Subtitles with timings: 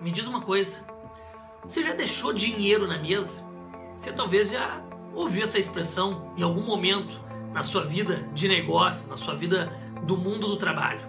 [0.00, 0.78] Me diz uma coisa.
[1.62, 3.44] Você já deixou dinheiro na mesa?
[3.98, 4.82] Você talvez já
[5.14, 7.20] ouviu essa expressão em algum momento
[7.52, 9.70] na sua vida de negócios, na sua vida
[10.04, 11.02] do mundo do trabalho.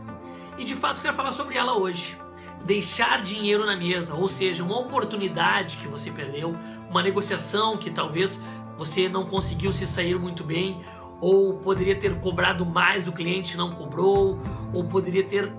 [0.58, 2.18] E de fato quero falar sobre ela hoje.
[2.66, 6.54] Deixar dinheiro na mesa, ou seja, uma oportunidade que você perdeu,
[6.89, 8.44] uma negociação que talvez
[8.76, 10.82] você não conseguiu se sair muito bem,
[11.21, 14.38] ou poderia ter cobrado mais do cliente e não cobrou,
[14.73, 15.50] ou poderia ter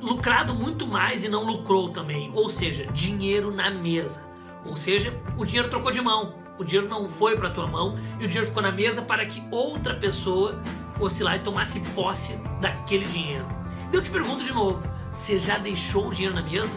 [0.00, 2.30] lucrado muito mais e não lucrou também.
[2.34, 4.24] Ou seja, dinheiro na mesa.
[4.64, 6.34] Ou seja, o dinheiro trocou de mão.
[6.58, 9.42] O dinheiro não foi para tua mão e o dinheiro ficou na mesa para que
[9.50, 10.60] outra pessoa
[10.94, 13.44] fosse lá e tomasse posse daquele dinheiro.
[13.92, 16.74] Eu te pergunto de novo: você já deixou o dinheiro na mesa?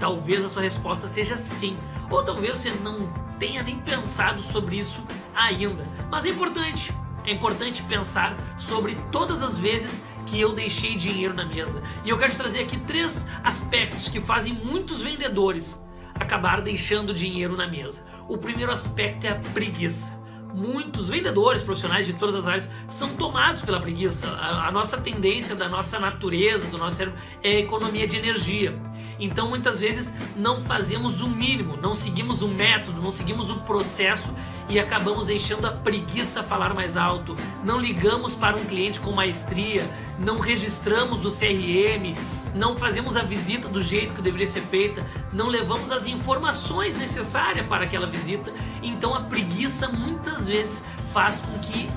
[0.00, 1.76] Talvez a sua resposta seja sim,
[2.10, 2.98] ou talvez você não
[3.38, 5.02] tenha nem pensado sobre isso
[5.34, 5.84] ainda.
[6.10, 6.92] Mas é importante,
[7.24, 11.82] é importante pensar sobre todas as vezes que eu deixei dinheiro na mesa.
[12.04, 17.56] E eu quero te trazer aqui três aspectos que fazem muitos vendedores acabar deixando dinheiro
[17.56, 18.06] na mesa.
[18.28, 20.22] O primeiro aspecto é a preguiça.
[20.54, 24.28] Muitos vendedores profissionais de todas as áreas são tomados pela preguiça.
[24.28, 28.78] A, a nossa tendência da nossa natureza, do nosso cérebro, é a economia de energia.
[29.18, 34.28] Então muitas vezes não fazemos o mínimo, não seguimos o método, não seguimos o processo
[34.68, 37.36] e acabamos deixando a preguiça falar mais alto.
[37.62, 42.14] Não ligamos para um cliente com maestria, não registramos do CRM,
[42.54, 47.66] não fazemos a visita do jeito que deveria ser feita, não levamos as informações necessárias
[47.66, 48.52] para aquela visita.
[48.82, 51.88] Então a preguiça muitas vezes faz com que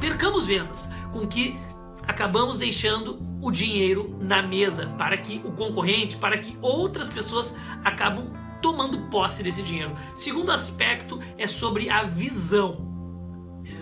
[0.00, 1.58] percamos vendas, com que
[2.06, 8.32] acabamos deixando o dinheiro na mesa para que o concorrente, para que outras pessoas acabam
[8.66, 9.94] tomando posse desse dinheiro.
[10.16, 12.84] Segundo aspecto é sobre a visão.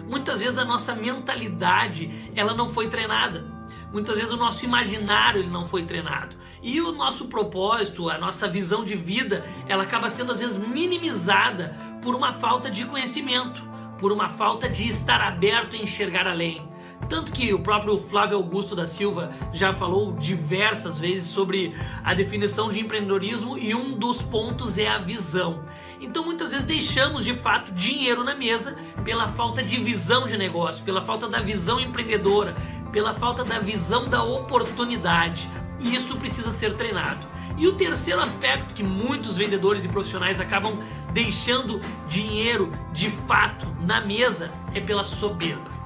[0.07, 3.47] Muitas vezes a nossa mentalidade ela não foi treinada.
[3.91, 6.37] Muitas vezes o nosso imaginário ele não foi treinado.
[6.63, 11.75] E o nosso propósito, a nossa visão de vida, ela acaba sendo às vezes minimizada
[12.03, 13.65] por uma falta de conhecimento,
[13.99, 16.69] por uma falta de estar aberto a enxergar além.
[17.15, 22.69] Tanto que o próprio Flávio Augusto da Silva já falou diversas vezes sobre a definição
[22.69, 25.63] de empreendedorismo e um dos pontos é a visão.
[26.01, 30.85] Então muitas vezes deixamos de fato dinheiro na mesa pela falta de visão de negócio,
[30.85, 32.53] pela falta da visão empreendedora,
[32.91, 35.49] pela falta da visão da oportunidade.
[35.79, 37.25] E isso precisa ser treinado.
[37.57, 40.77] E o terceiro aspecto que muitos vendedores e profissionais acabam
[41.13, 45.84] deixando dinheiro de fato na mesa é pela soberba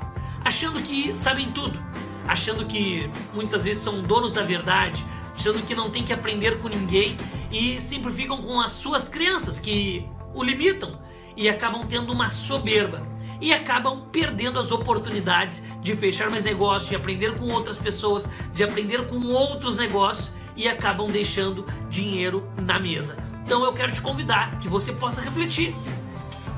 [0.49, 1.79] achando que sabem tudo,
[2.27, 5.05] achando que muitas vezes são donos da verdade,
[5.35, 7.17] achando que não tem que aprender com ninguém
[7.53, 10.99] e sempre ficam com as suas crenças que o limitam
[11.37, 13.03] e acabam tendo uma soberba
[13.43, 18.65] e acabam perdendo as oportunidades de fechar mais negócios, de aprender com outras pessoas, de
[18.65, 23.19] aprender com outros negócios e acabam deixando dinheiro na mesa.
[23.45, 25.75] Então eu quero te convidar que você possa refletir,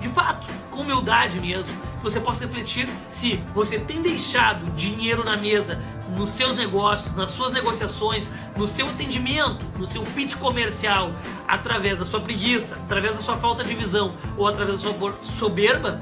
[0.01, 5.81] de fato, com humildade mesmo, você possa refletir se você tem deixado dinheiro na mesa
[6.17, 11.13] nos seus negócios, nas suas negociações, no seu atendimento, no seu pitch comercial,
[11.47, 16.01] através da sua preguiça, através da sua falta de visão ou através da sua soberba,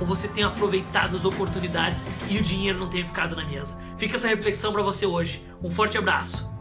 [0.00, 3.78] ou você tem aproveitado as oportunidades e o dinheiro não tem ficado na mesa.
[3.96, 5.44] Fica essa reflexão para você hoje.
[5.62, 6.53] Um forte abraço.